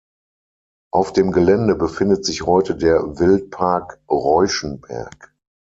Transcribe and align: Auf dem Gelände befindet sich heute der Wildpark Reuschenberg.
Auf 0.91 1.13
dem 1.13 1.31
Gelände 1.31 1.75
befindet 1.75 2.25
sich 2.25 2.47
heute 2.47 2.75
der 2.75 3.19
Wildpark 3.19 3.99
Reuschenberg. 4.09 5.35